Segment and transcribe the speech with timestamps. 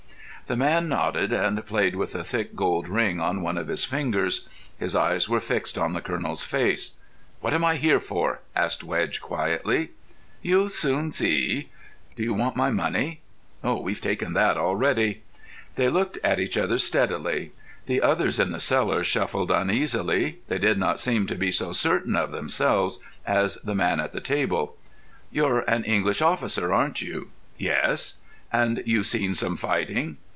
[0.47, 4.49] The man nodded, and played with a thick gold ring on one of his fingers.
[4.77, 6.91] His eyes were fixed on the Colonel's face.
[7.39, 9.91] "What am I here for?" asked Wedge, quietly.
[10.41, 11.69] "You'll see soon."
[12.17, 13.21] "Do you want my money?"
[13.63, 15.21] "We've taken that already."
[15.75, 17.53] They looked at each other steadily.
[17.85, 20.39] The others in the cellar shuffled uneasily.
[20.49, 24.19] They did not seem to be so certain of themselves as the man at the
[24.19, 24.75] table.
[25.31, 28.15] "You're an English officer, aren't you?" "Yes."
[28.51, 30.17] "And you've seen some fighting?"